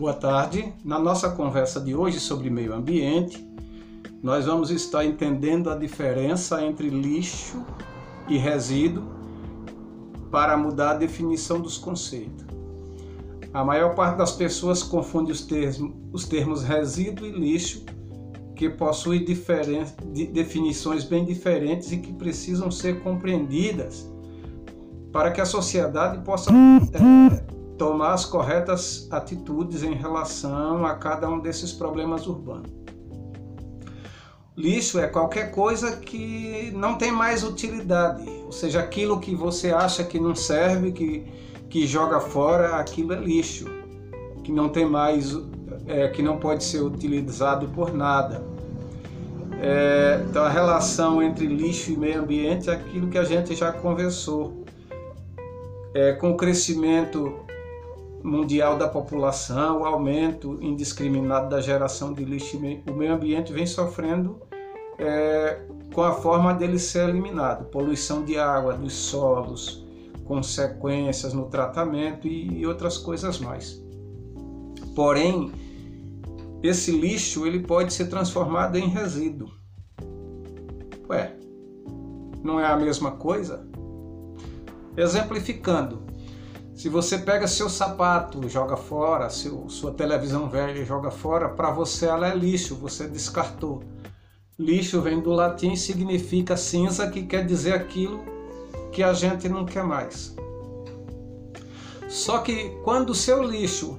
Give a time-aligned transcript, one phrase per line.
[0.00, 0.72] Boa tarde.
[0.82, 3.46] Na nossa conversa de hoje sobre meio ambiente,
[4.22, 7.62] nós vamos estar entendendo a diferença entre lixo
[8.26, 9.04] e resíduo
[10.30, 12.46] para mudar a definição dos conceitos.
[13.52, 17.84] A maior parte das pessoas confunde os termos, os termos resíduo e lixo,
[18.56, 19.22] que possuem
[20.32, 24.10] definições bem diferentes e que precisam ser compreendidas
[25.12, 27.49] para que a sociedade possa é,
[27.80, 32.70] tomar as corretas atitudes em relação a cada um desses problemas urbanos.
[34.54, 40.04] Lixo é qualquer coisa que não tem mais utilidade, ou seja, aquilo que você acha
[40.04, 41.24] que não serve, que,
[41.70, 43.64] que joga fora, aquilo é lixo,
[44.44, 45.34] que não tem mais,
[45.86, 48.44] é, que não pode ser utilizado por nada.
[49.58, 53.72] É, então a relação entre lixo e meio ambiente é aquilo que a gente já
[53.72, 54.66] conversou.
[55.94, 57.48] É, com o crescimento
[58.22, 64.40] mundial da população, o aumento indiscriminado da geração de lixo, o meio ambiente vem sofrendo
[64.98, 65.60] é,
[65.92, 67.66] com a forma dele ser eliminado.
[67.70, 69.86] Poluição de água, dos solos,
[70.24, 73.82] consequências no tratamento e, e outras coisas mais.
[74.94, 75.52] Porém,
[76.62, 79.50] esse lixo ele pode ser transformado em resíduo.
[81.08, 81.34] Ué,
[82.44, 83.66] não é a mesma coisa?
[84.96, 86.02] Exemplificando,
[86.80, 92.06] se você pega seu sapato, joga fora, seu, sua televisão velha joga fora, para você
[92.06, 93.82] ela é lixo, você descartou.
[94.58, 98.24] Lixo vem do latim significa cinza, que quer dizer aquilo
[98.92, 100.34] que a gente não quer mais.
[102.08, 103.98] Só que quando o seu lixo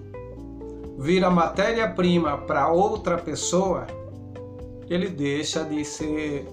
[0.98, 3.86] vira matéria-prima para outra pessoa,
[4.90, 6.48] ele deixa de ser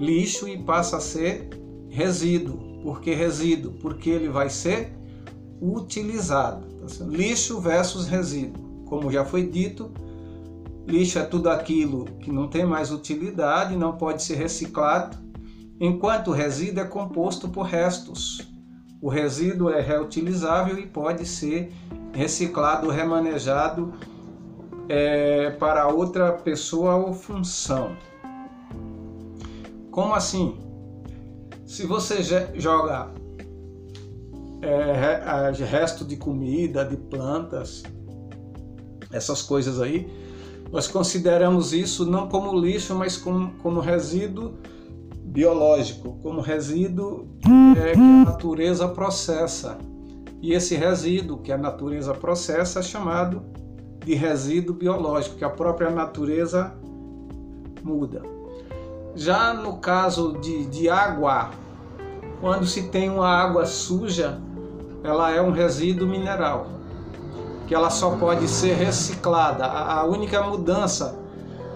[0.00, 1.50] lixo e passa a ser
[1.90, 2.80] resíduo.
[2.82, 3.72] Por que resíduo?
[3.72, 5.01] Porque ele vai ser
[5.62, 6.66] utilizado.
[6.98, 8.84] Tá lixo versus resíduo.
[8.86, 9.90] Como já foi dito,
[10.86, 15.16] lixo é tudo aquilo que não tem mais utilidade, não pode ser reciclado,
[15.80, 18.50] enquanto o resíduo é composto por restos.
[19.00, 21.72] O resíduo é reutilizável e pode ser
[22.12, 23.92] reciclado, remanejado
[24.88, 27.96] é, para outra pessoa ou função.
[29.90, 30.58] Como assim?
[31.66, 32.22] Se você
[32.54, 33.10] joga
[34.62, 37.82] é, resto de comida, de plantas,
[39.12, 40.08] essas coisas aí,
[40.70, 44.54] nós consideramos isso não como lixo, mas como, como resíduo
[45.24, 47.28] biológico, como resíduo
[47.76, 49.76] é, que a natureza processa.
[50.40, 53.42] E esse resíduo que a natureza processa é chamado
[54.04, 56.74] de resíduo biológico, que a própria natureza
[57.82, 58.22] muda.
[59.14, 61.50] Já no caso de, de água,
[62.40, 64.40] quando se tem uma água suja,
[65.04, 66.66] ela é um resíduo mineral,
[67.66, 69.64] que ela só pode ser reciclada.
[69.66, 71.18] A única mudança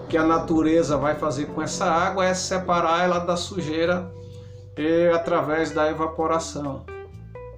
[0.07, 4.09] que a natureza vai fazer com essa água é separar ela da sujeira
[4.75, 6.85] é, através da evaporação.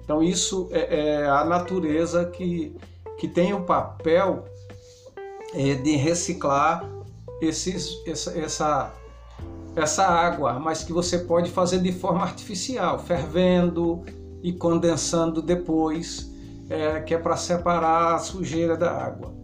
[0.02, 2.76] Então isso é, é, a natureza que,
[3.18, 4.44] que tem o papel
[5.54, 6.84] é, de reciclar
[7.40, 8.92] esses, essa, essa,
[9.76, 14.04] essa água, mas que você pode fazer de forma artificial, fervendo,
[14.42, 16.30] e condensando depois,
[16.68, 19.34] é, que é para separar a sujeira da água.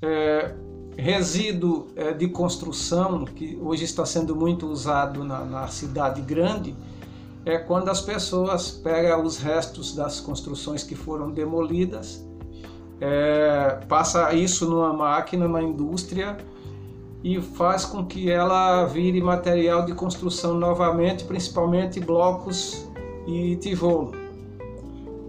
[0.00, 0.54] É,
[0.96, 6.76] resíduo é, de construção, que hoje está sendo muito usado na, na cidade grande,
[7.44, 12.24] é quando as pessoas pegam os restos das construções que foram demolidas,
[13.00, 16.36] é, passa isso numa máquina, numa indústria
[17.24, 22.88] e faz com que ela vire material de construção novamente, principalmente blocos
[23.26, 24.12] e tijolo.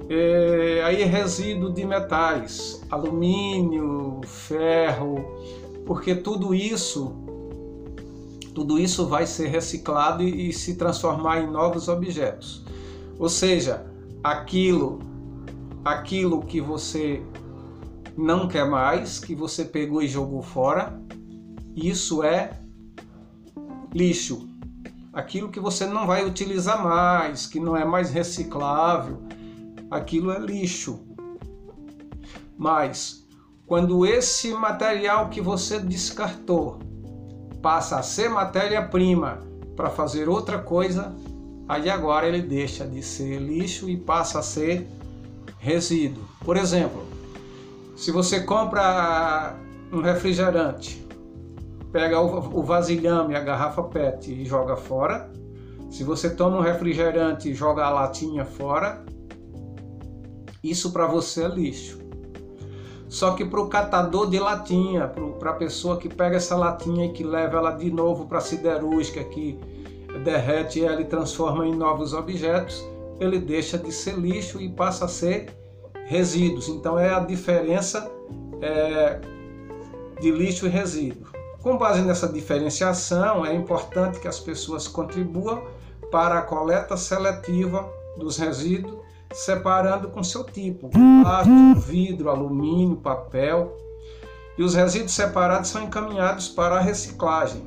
[0.10, 5.26] É, aí resíduo de metais, alumínio, ferro,
[5.86, 7.16] porque tudo isso
[8.54, 12.64] tudo isso vai ser reciclado e, e se transformar em novos objetos.
[13.18, 13.86] Ou seja,
[14.24, 15.00] aquilo
[15.84, 17.22] aquilo que você
[18.16, 21.02] não quer mais, que você pegou e jogou fora,
[21.76, 22.62] isso é
[23.94, 24.53] lixo
[25.14, 29.22] aquilo que você não vai utilizar mais, que não é mais reciclável,
[29.92, 31.06] aquilo é lixo.
[32.58, 33.26] Mas
[33.68, 36.80] quando esse material que você descartou
[37.62, 39.40] passa a ser matéria-prima
[39.76, 41.16] para fazer outra coisa,
[41.68, 44.88] aí agora ele deixa de ser lixo e passa a ser
[45.60, 46.24] resíduo.
[46.44, 47.06] Por exemplo,
[47.96, 49.56] se você compra
[49.92, 51.03] um refrigerante
[51.94, 55.32] pega o vasilhame, a garrafa PET e joga fora.
[55.92, 59.06] Se você toma um refrigerante e joga a latinha fora,
[60.64, 62.00] isso para você é lixo.
[63.08, 65.08] Só que para o catador de latinha,
[65.40, 68.42] para a pessoa que pega essa latinha e que leva ela de novo para a
[68.42, 69.60] siderúrgica, que
[70.24, 72.84] derrete ela e transforma em novos objetos,
[73.20, 75.56] ele deixa de ser lixo e passa a ser
[76.06, 76.68] resíduos.
[76.70, 78.12] Então é a diferença
[78.60, 79.20] é,
[80.20, 81.33] de lixo e resíduo.
[81.64, 85.64] Com base nessa diferenciação, é importante que as pessoas contribuam
[86.12, 89.00] para a coleta seletiva dos resíduos,
[89.32, 93.78] separando com seu tipo: plástico, vidro, alumínio, papel.
[94.58, 97.66] E os resíduos separados são encaminhados para a reciclagem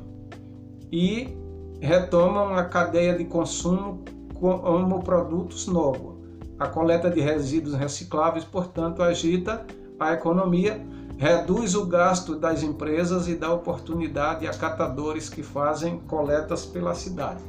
[0.91, 1.35] e
[1.81, 4.05] retomam a cadeia de consumo
[4.35, 6.15] como produtos novos.
[6.59, 9.65] A coleta de resíduos recicláveis, portanto, agita
[9.99, 10.79] a economia,
[11.17, 17.43] reduz o gasto das empresas e dá oportunidade a catadores que fazem coletas pela cidade.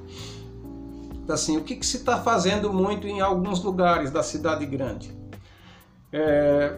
[1.23, 5.15] Então, assim, o que, que se está fazendo muito em alguns lugares da cidade grande?
[6.11, 6.75] É,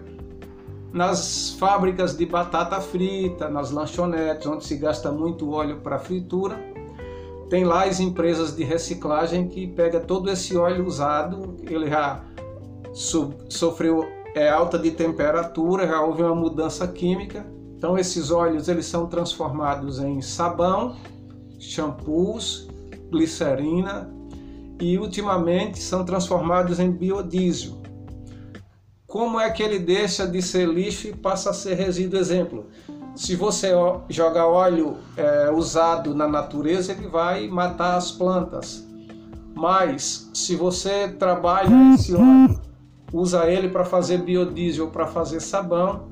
[0.93, 6.59] nas fábricas de batata frita, nas lanchonetes, onde se gasta muito óleo para fritura,
[7.49, 12.25] tem lá as empresas de reciclagem que pega todo esse óleo usado, ele já
[12.93, 17.47] so, sofreu é, alta de temperatura, já houve uma mudança química.
[17.77, 20.97] Então esses óleos eles são transformados em sabão,
[21.59, 22.69] shampoos,
[23.11, 24.11] glicerina
[24.81, 27.81] e ultimamente são transformados em biodiesel.
[29.07, 32.19] Como é que ele deixa de ser lixo e passa a ser resíduo?
[32.19, 32.67] Exemplo,
[33.17, 33.73] se você
[34.09, 38.87] joga óleo é, usado na natureza, ele vai matar as plantas.
[39.55, 42.61] Mas se você trabalha esse óleo,
[43.13, 46.09] usa ele para fazer biodiesel, para fazer sabão,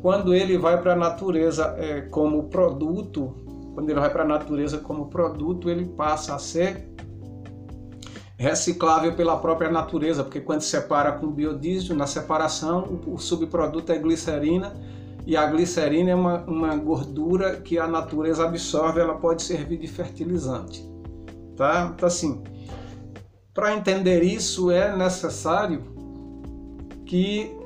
[0.00, 3.34] quando ele vai para a natureza é, como produto,
[3.74, 6.88] quando ele vai para a natureza como produto, ele passa a ser
[8.38, 14.74] reciclável pela própria natureza, porque quando separa com biodiesel, na separação o, subproduto é glicerina
[15.26, 19.88] e a glicerina é uma, uma gordura que a natureza absorve, ela pode servir de
[19.88, 20.88] fertilizante.
[21.56, 21.92] Tá?
[21.94, 22.44] Então, assim,
[23.54, 25.95] para entender isso é necessário
[27.06, 27.56] que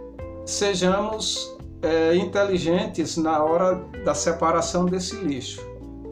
[0.46, 5.60] sejamos é, inteligentes na hora da separação desse lixo.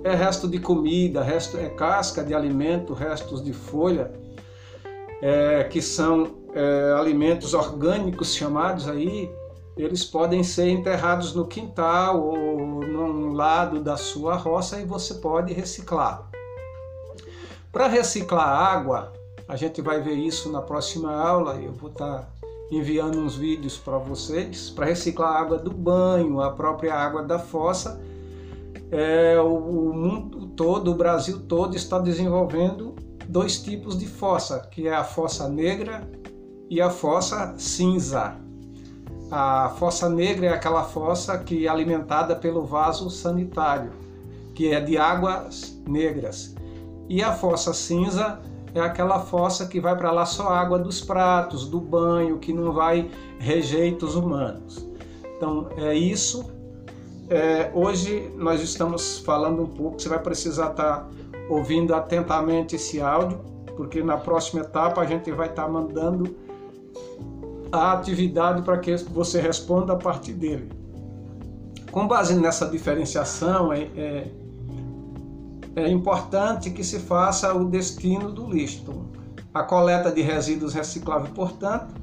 [0.03, 4.13] É resto de comida, resto é casca de alimento, restos de folha,
[5.21, 9.31] é, que são é, alimentos orgânicos chamados aí,
[9.77, 15.53] eles podem ser enterrados no quintal ou num lado da sua roça e você pode
[15.53, 16.29] reciclar.
[17.71, 19.13] Para reciclar água,
[19.47, 22.38] a gente vai ver isso na próxima aula, eu vou estar tá
[22.71, 24.71] enviando uns vídeos para vocês.
[24.71, 28.01] Para reciclar a água do banho, a própria água da fossa,
[28.91, 32.95] é, o, o mundo todo, o Brasil todo está desenvolvendo
[33.29, 36.09] dois tipos de fossa, que é a fossa negra
[36.71, 38.37] e a fossa cinza.
[39.31, 43.93] A fossa negra é aquela fossa que é alimentada pelo vaso sanitário,
[44.55, 46.55] que é de águas negras.
[47.09, 48.41] E a fossa cinza
[48.75, 52.73] é aquela fossa que vai para lá só água dos pratos, do banho, que não
[52.73, 54.87] vai rejeitos humanos.
[55.37, 56.51] Então é isso.
[57.31, 61.09] É, hoje nós estamos falando um pouco, você vai precisar estar tá
[61.49, 63.39] ouvindo atentamente esse áudio,
[63.77, 66.35] porque na próxima etapa a gente vai estar tá mandando
[67.71, 70.71] a atividade para que você responda a partir dele.
[71.91, 74.27] Com base nessa diferenciação, é, é,
[75.79, 79.07] é importante que se faça o destino do lixo.
[79.53, 81.95] A coleta de resíduos recicláveis, portanto,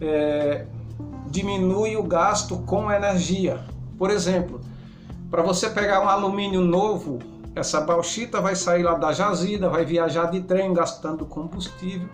[0.00, 0.66] é,
[1.28, 3.60] diminui o gasto com energia.
[3.98, 4.60] Por exemplo,
[5.30, 7.18] para você pegar um alumínio novo,
[7.54, 12.08] essa bauxita vai sair lá da jazida, vai viajar de trem gastando combustível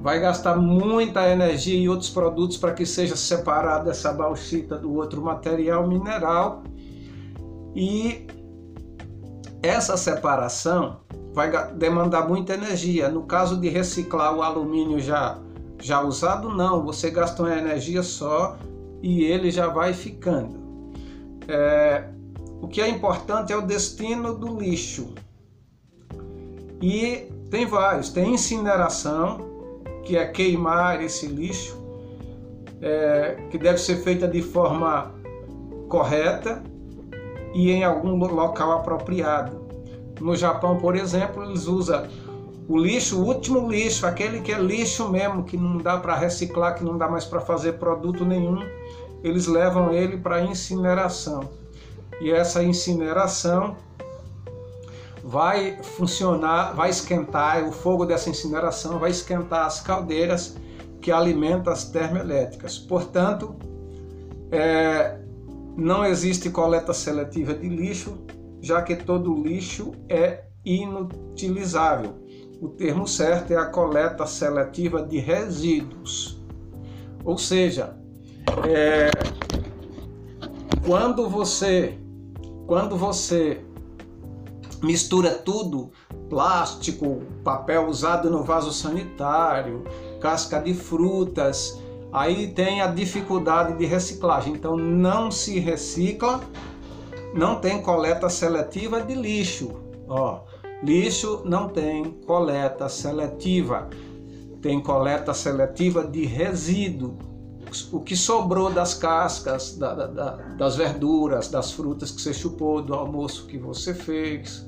[0.00, 5.22] vai gastar muita energia e outros produtos para que seja separada essa bauxita do outro
[5.22, 6.62] material mineral.
[7.74, 8.26] E
[9.62, 11.00] essa separação
[11.32, 13.08] vai demandar muita energia.
[13.08, 15.38] No caso de reciclar o alumínio já,
[15.80, 18.58] já usado, não, você gasta uma energia só
[19.00, 20.60] e ele já vai ficando.
[21.46, 22.08] É,
[22.60, 25.14] o que é importante é o destino do lixo.
[26.80, 29.50] E tem vários, tem incineração,
[30.04, 31.80] que é queimar esse lixo,
[32.80, 35.14] é, que deve ser feita de forma
[35.88, 36.62] correta
[37.52, 39.62] e em algum local apropriado.
[40.20, 42.06] No Japão, por exemplo, eles usam
[42.68, 46.76] o lixo, o último lixo, aquele que é lixo mesmo, que não dá para reciclar,
[46.76, 48.64] que não dá mais para fazer produto nenhum,
[49.22, 51.50] eles levam ele para incineração.
[52.20, 53.76] E essa incineração
[55.24, 60.56] vai funcionar, vai esquentar, o fogo dessa incineração vai esquentar as caldeiras
[61.00, 62.78] que alimentam as termoelétricas.
[62.78, 63.54] Portanto,
[64.50, 65.18] é,
[65.76, 68.18] não existe coleta seletiva de lixo,
[68.60, 72.14] já que todo lixo é inutilizável.
[72.60, 76.40] O termo certo é a coleta seletiva de resíduos.
[77.24, 77.96] Ou seja,
[78.68, 79.10] é,
[80.86, 81.98] quando você
[82.66, 83.60] quando você
[84.82, 85.90] mistura tudo,
[86.28, 89.84] plástico, papel usado no vaso sanitário,
[90.20, 91.78] casca de frutas,
[92.12, 94.52] aí tem a dificuldade de reciclagem.
[94.52, 96.40] Então não se recicla,
[97.34, 99.72] não tem coleta seletiva de lixo.
[100.06, 100.40] Ó,
[100.82, 103.88] lixo não tem coleta seletiva.
[104.60, 107.16] Tem coleta seletiva de resíduo
[107.90, 112.94] o que sobrou das cascas, da, da, das verduras, das frutas que você chupou, do
[112.94, 114.66] almoço que você fez,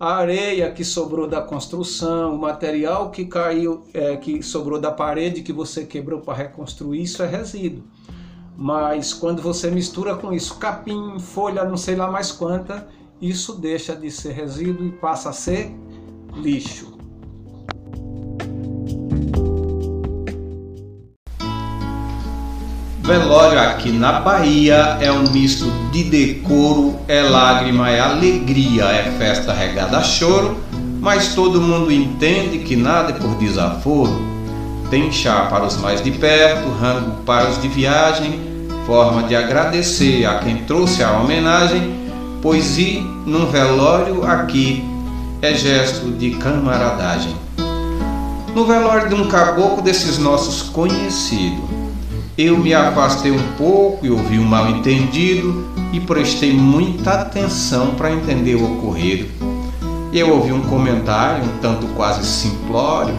[0.00, 5.42] a areia que sobrou da construção, o material que caiu, é, que sobrou da parede
[5.42, 7.84] que você quebrou para reconstruir, isso é resíduo.
[8.56, 12.88] Mas quando você mistura com isso capim, folha, não sei lá mais quanta,
[13.20, 15.70] isso deixa de ser resíduo e passa a ser
[16.34, 16.89] lixo.
[23.10, 29.52] Velório aqui na Bahia é um misto de decoro, é lágrima, é alegria, é festa
[29.52, 30.56] regada a choro,
[31.00, 34.16] mas todo mundo entende que nada é por desaforo.
[34.90, 38.38] Tem chá para os mais de perto, rango para os de viagem,
[38.86, 41.92] forma de agradecer a quem trouxe a homenagem,
[42.40, 44.84] pois ir num velório aqui
[45.42, 47.34] é gesto de camaradagem.
[48.54, 51.79] No velório de um caboclo desses nossos conhecidos,
[52.42, 58.10] eu me afastei um pouco e ouvi um mal entendido e prestei muita atenção para
[58.10, 59.28] entender o ocorrido.
[60.10, 63.14] Eu ouvi um comentário, um tanto quase simplório,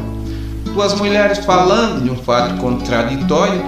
[0.73, 3.63] duas mulheres falando de um fato contraditório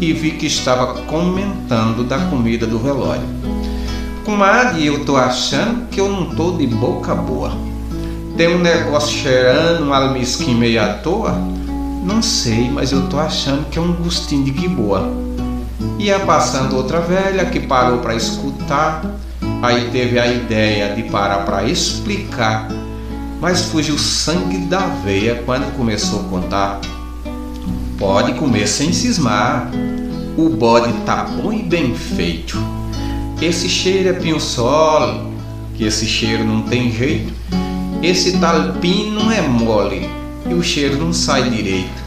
[0.00, 3.24] e vi que estava comentando da comida do velório.
[4.24, 7.52] Comadre, eu tô achando que eu não tô de boca boa.
[8.36, 11.36] Tem um negócio cheirando um almisquim meio à toa
[12.04, 15.10] não sei, mas eu tô achando que é um gostinho de que boa.
[15.98, 19.02] Ia passando outra velha que parou para escutar,
[19.62, 22.68] aí teve a ideia de parar para explicar,
[23.40, 26.80] mas fugiu sangue da veia quando começou a contar.
[27.98, 29.70] Pode comer sem cismar,
[30.36, 32.58] o bode tá bom e bem feito.
[33.40, 35.22] Esse cheiro é pinho-sole,
[35.74, 37.32] que esse cheiro não tem jeito.
[38.02, 40.08] Esse talpim não é mole,
[40.48, 42.02] e o cheiro não sai direito.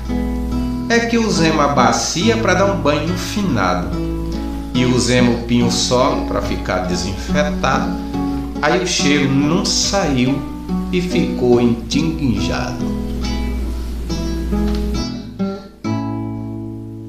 [0.89, 3.89] É que usemos a bacia para dar um banho finado
[4.74, 7.91] e usemos o pinho solo para ficar desinfetado.
[8.62, 10.39] Aí o cheiro não saiu
[10.91, 12.86] e ficou entinguinjado.